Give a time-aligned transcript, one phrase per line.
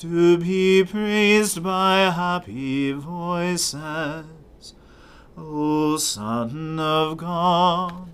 [0.00, 4.24] To be praised by happy voices.
[5.36, 8.08] O Son of God,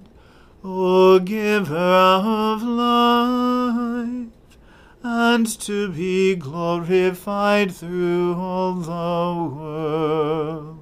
[0.64, 4.32] O Giver of life,
[5.04, 10.78] and to be glorified through all the world.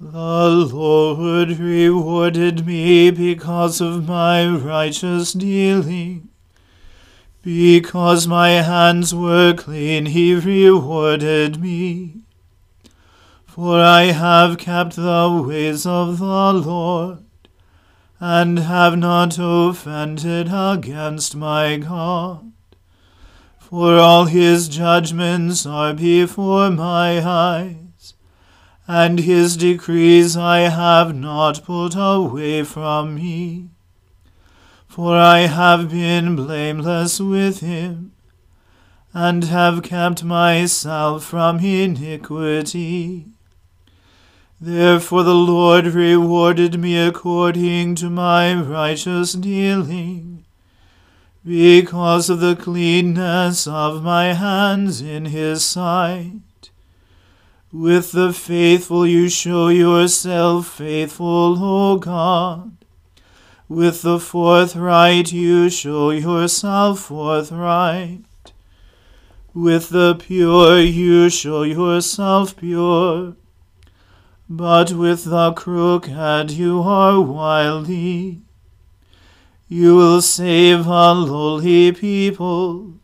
[0.00, 6.27] The Lord rewarded me because of my righteous dealing.
[7.42, 12.22] Because my hands were clean, he rewarded me.
[13.46, 17.24] For I have kept the ways of the Lord,
[18.20, 22.52] and have not offended against my God.
[23.58, 28.14] For all his judgments are before my eyes,
[28.86, 33.68] and his decrees I have not put away from me.
[34.98, 38.10] For I have been blameless with him,
[39.14, 43.26] and have kept myself from iniquity.
[44.60, 50.44] Therefore the Lord rewarded me according to my righteous dealing,
[51.46, 56.70] because of the cleanness of my hands in his sight.
[57.72, 62.77] With the faithful you show yourself faithful, O God.
[63.68, 68.24] With the forthright you show yourself forthright.
[69.52, 73.36] With the pure you show yourself pure.
[74.48, 78.40] But with the crooked you are wily.
[79.68, 82.94] You will save a lowly people,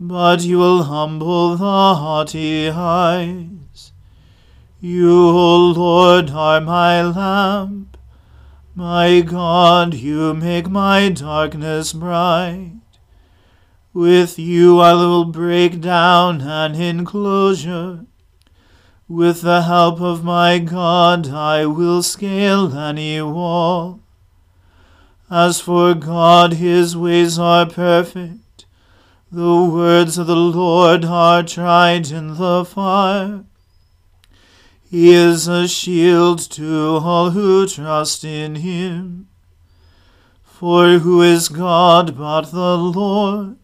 [0.00, 3.92] but you will humble the haughty eyes.
[4.80, 7.95] You, O Lord, are my lamp.
[8.78, 12.72] My God, you make my darkness bright.
[13.94, 18.04] With you I will break down an enclosure.
[19.08, 24.00] With the help of my God I will scale any wall.
[25.30, 28.66] As for God, his ways are perfect.
[29.32, 33.46] The words of the Lord are tried in the fire.
[34.88, 39.26] He is a shield to all who trust in him.
[40.44, 43.56] For who is God but the Lord?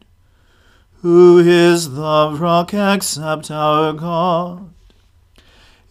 [1.02, 4.74] Who is the rock except our God?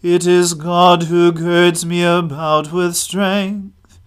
[0.02, 4.00] It is God who girds me about with strength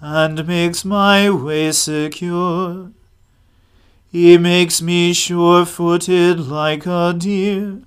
[0.00, 2.92] and makes my way secure.
[4.10, 7.82] He makes me sure footed like a deer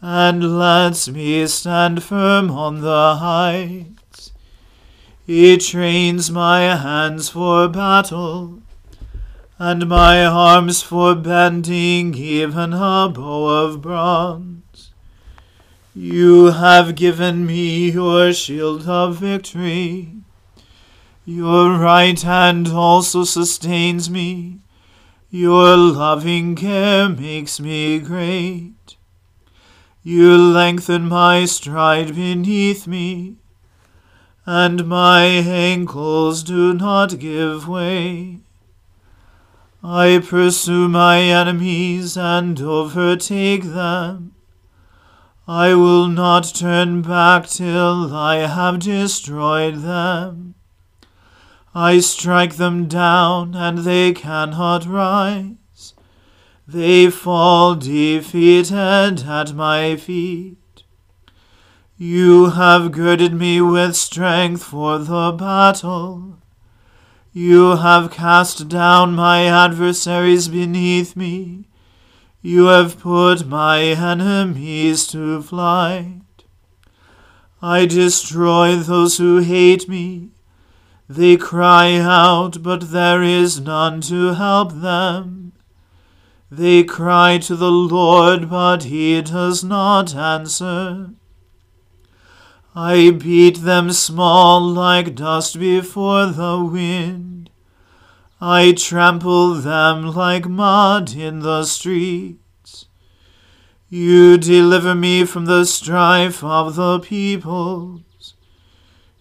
[0.00, 4.32] and lets me stand firm on the heights.
[5.26, 8.62] He trains my hands for battle
[9.58, 14.92] and my arms for bending even a bow of bronze.
[15.94, 20.12] You have given me your shield of victory.
[21.24, 24.60] Your right hand also sustains me.
[25.30, 28.96] Your loving care makes me great.
[30.02, 33.36] You lengthen my stride beneath me,
[34.46, 38.38] and my ankles do not give way.
[39.82, 44.34] I pursue my enemies and overtake them.
[45.46, 50.54] I will not turn back till I have destroyed them.
[51.74, 55.57] I strike them down, and they cannot rise.
[56.70, 58.72] They fall defeated
[59.22, 60.82] at my feet.
[61.96, 66.36] You have girded me with strength for the battle.
[67.32, 71.64] You have cast down my adversaries beneath me.
[72.42, 76.20] You have put my enemies to flight.
[77.62, 80.32] I destroy those who hate me.
[81.08, 85.47] They cry out, but there is none to help them.
[86.50, 91.10] They cry to the Lord, but he does not answer.
[92.74, 97.50] I beat them small like dust before the wind.
[98.40, 102.86] I trample them like mud in the streets.
[103.90, 108.34] You deliver me from the strife of the peoples.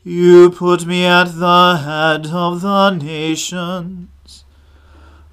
[0.04, 4.10] You put me at the head of the nations.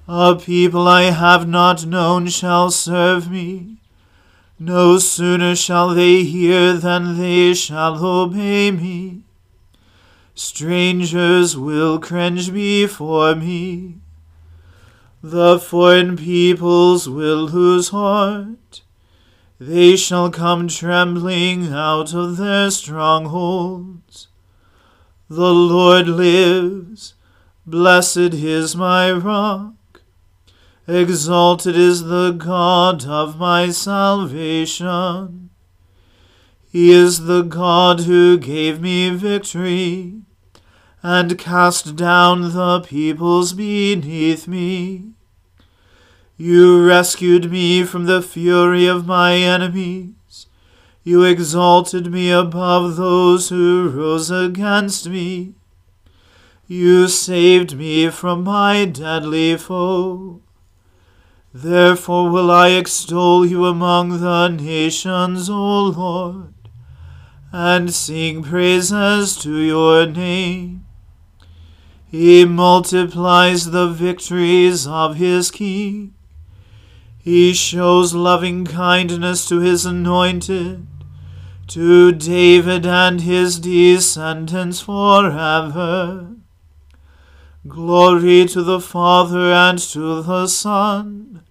[0.07, 3.77] A people I have not known shall serve me.
[4.59, 9.23] No sooner shall they hear than they shall obey me.
[10.35, 13.95] Strangers will cringe before me.
[15.23, 18.81] The foreign peoples will lose heart.
[19.59, 24.27] They shall come trembling out of their strongholds.
[25.29, 27.15] The Lord lives.
[27.65, 29.74] Blessed is my rock.
[30.87, 35.49] Exalted is the God of my salvation.
[36.71, 40.21] He is the God who gave me victory
[41.01, 45.13] and cast down the peoples beneath me.
[46.37, 50.45] You rescued me from the fury of my enemies.
[51.03, 55.55] You exalted me above those who rose against me.
[56.67, 60.41] You saved me from my deadly foe.
[61.57, 66.53] Therefore will I extol you among the nations, O Lord,
[67.49, 70.85] and sing praises to your name.
[72.11, 76.13] He multiplies the victories of his king.
[77.19, 80.85] He shows loving kindness to his anointed,
[81.67, 86.35] to David and his descendants forever.
[87.65, 91.44] Glory to the Father and to the Son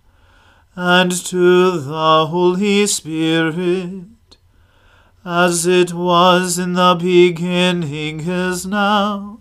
[0.76, 4.36] and to the Holy Spirit,
[5.24, 9.40] as it was in the beginning is now,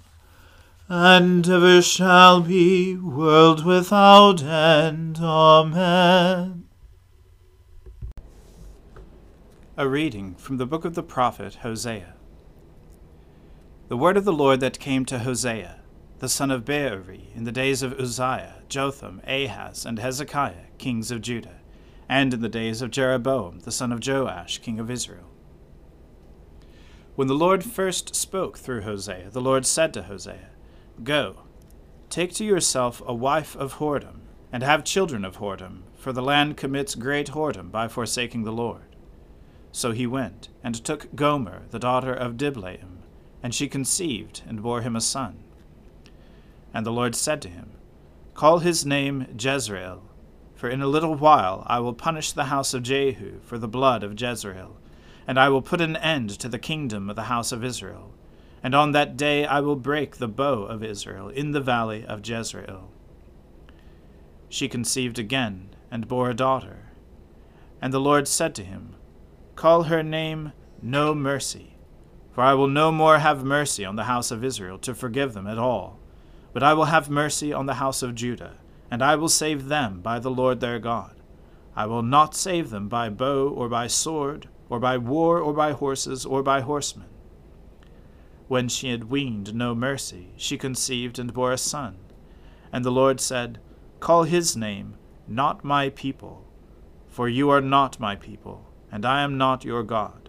[0.87, 5.17] and ever shall be, world without end.
[5.19, 6.65] Amen.
[9.75, 12.13] A reading from the book of the prophet Hosea.
[13.87, 15.82] The word of the Lord that came to Hosea,
[16.23, 21.19] the son of Beeri, in the days of Uzziah, Jotham, Ahaz, and Hezekiah, kings of
[21.19, 21.59] Judah,
[22.07, 25.29] and in the days of Jeroboam, the son of Joash, king of Israel.
[27.17, 30.47] When the Lord first spoke through Hosea, the Lord said to Hosea,
[31.03, 31.39] Go,
[32.09, 36.55] take to yourself a wife of whoredom, and have children of whoredom, for the land
[36.55, 38.95] commits great whoredom by forsaking the Lord.
[39.73, 42.99] So he went, and took Gomer, the daughter of Diblaim,
[43.43, 45.43] and she conceived, and bore him a son.
[46.73, 47.71] And the Lord said to him,
[48.33, 50.01] Call his name Jezreel,
[50.55, 54.03] for in a little while I will punish the house of Jehu for the blood
[54.03, 54.77] of Jezreel,
[55.27, 58.13] and I will put an end to the kingdom of the house of Israel.
[58.63, 62.27] And on that day I will break the bow of Israel in the valley of
[62.27, 62.89] Jezreel
[64.53, 66.91] she conceived again, and bore a daughter.
[67.81, 68.95] And the Lord said to him,
[69.55, 71.75] Call her name No Mercy,
[72.31, 75.47] for I will no more have mercy on the house of Israel to forgive them
[75.47, 75.99] at all,
[76.53, 78.57] but I will have mercy on the house of Judah,
[78.89, 81.15] and I will save them by the Lord their God.
[81.75, 85.71] I will not save them by bow or by sword, or by war or by
[85.71, 87.09] horses or by horsemen.
[88.47, 91.97] When she had weaned no mercy, she conceived and bore a son.
[92.71, 93.59] And the Lord said,
[93.99, 94.95] Call his name,
[95.27, 96.45] Not My People,
[97.07, 100.22] for you are not my people, and I am not your God.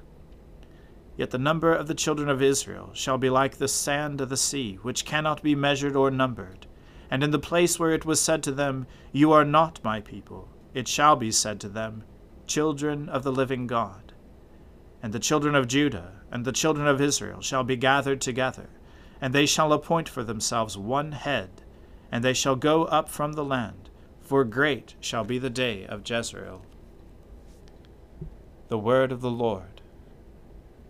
[1.17, 4.37] Yet the number of the children of Israel shall be like the sand of the
[4.37, 6.67] sea, which cannot be measured or numbered.
[7.11, 10.49] And in the place where it was said to them, You are not my people,
[10.73, 12.05] it shall be said to them,
[12.47, 14.13] Children of the living God.
[15.03, 18.71] And the children of Judah and the children of Israel shall be gathered together,
[19.21, 21.63] and they shall appoint for themselves one head
[22.15, 23.91] and they shall go up from the land,
[24.21, 26.65] for great shall be the day of Jezreel.
[28.69, 29.74] The word of the Lord.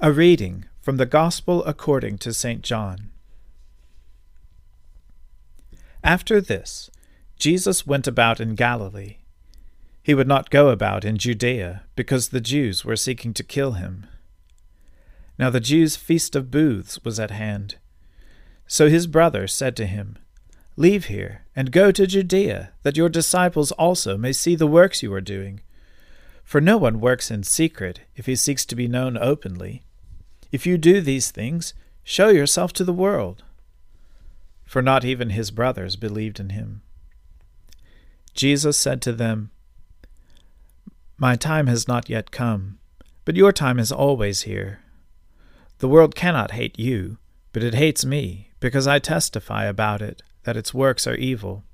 [0.00, 2.62] A reading from the Gospel according to St.
[2.62, 3.10] John.
[6.04, 6.88] After this,
[7.36, 9.16] Jesus went about in Galilee.
[10.00, 14.06] He would not go about in Judea, because the Jews were seeking to kill him.
[15.36, 17.74] Now the Jews' feast of booths was at hand.
[18.68, 20.16] So his brother said to him,
[20.76, 25.12] Leave here, and go to Judea, that your disciples also may see the works you
[25.12, 25.60] are doing.
[26.44, 29.82] For no one works in secret if he seeks to be known openly.
[30.50, 33.44] If you do these things, show yourself to the world.
[34.64, 36.82] For not even his brothers believed in him.
[38.34, 39.50] Jesus said to them,
[41.16, 42.78] My time has not yet come,
[43.24, 44.80] but your time is always here.
[45.78, 47.18] The world cannot hate you,
[47.52, 51.64] but it hates me, because I testify about it that its works are evil.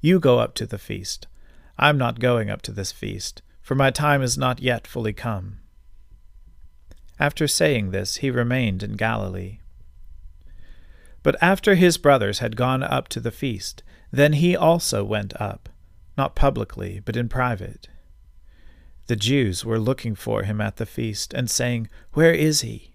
[0.00, 1.26] You go up to the feast.
[1.78, 5.12] I am not going up to this feast, for my time is not yet fully
[5.12, 5.58] come.
[7.20, 9.58] After saying this, he remained in Galilee.
[11.22, 15.68] But after his brothers had gone up to the feast, then he also went up,
[16.16, 17.88] not publicly, but in private.
[19.08, 22.94] The Jews were looking for him at the feast, and saying, Where is he?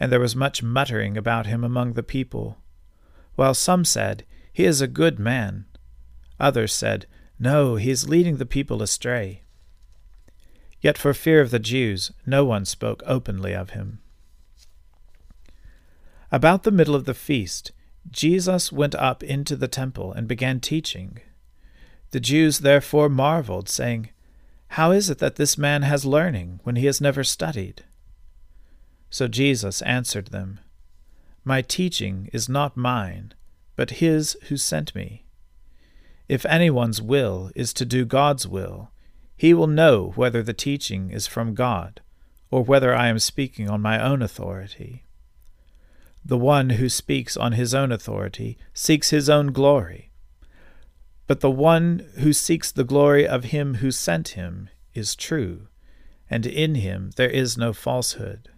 [0.00, 2.58] And there was much muttering about him among the people.
[3.36, 5.66] While some said, He is a good man.
[6.40, 7.06] Others said,
[7.38, 9.43] No, he is leading the people astray.
[10.84, 14.00] Yet for fear of the Jews, no one spoke openly of him.
[16.30, 17.72] About the middle of the feast,
[18.10, 21.20] Jesus went up into the temple and began teaching.
[22.10, 24.10] The Jews therefore marveled, saying,
[24.76, 27.84] How is it that this man has learning, when he has never studied?
[29.08, 30.60] So Jesus answered them,
[31.46, 33.32] My teaching is not mine,
[33.74, 35.24] but his who sent me.
[36.28, 38.90] If anyone's will is to do God's will,
[39.44, 42.00] he will know whether the teaching is from God,
[42.50, 45.04] or whether I am speaking on my own authority.
[46.24, 50.10] The one who speaks on his own authority seeks his own glory.
[51.26, 55.68] But the one who seeks the glory of him who sent him is true,
[56.30, 58.48] and in him there is no falsehood.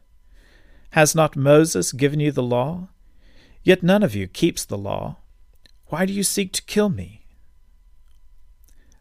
[0.90, 2.90] Has not Moses given you the law?
[3.64, 5.16] Yet none of you keeps the law.
[5.86, 7.15] Why do you seek to kill me?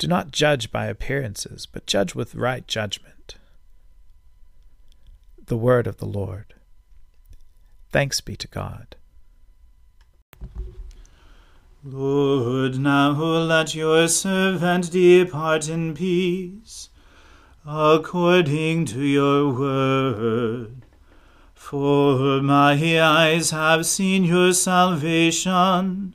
[0.00, 3.34] Do not judge by appearances, but judge with right judgment.
[5.44, 6.54] The Word of the Lord.
[7.92, 8.96] Thanks be to God.
[11.84, 16.88] Lord, now let your servant depart in peace,
[17.66, 20.86] according to your word.
[21.52, 26.14] For my eyes have seen your salvation,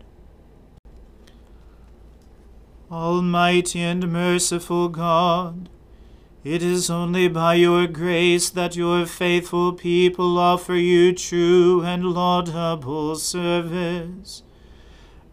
[2.91, 5.69] Almighty and merciful God,
[6.43, 13.15] It is only by your grace that your faithful people offer you true and laudable
[13.15, 14.43] service.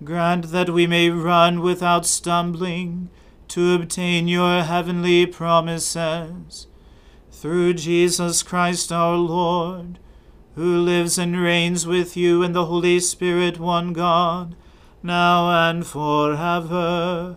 [0.05, 3.09] Grant that we may run without stumbling
[3.49, 6.69] to obtain your heavenly promises.
[7.33, 9.99] Through Jesus Christ our Lord,
[10.55, 14.55] who lives and reigns with you in the Holy Spirit, one God,
[15.03, 17.37] now and forever.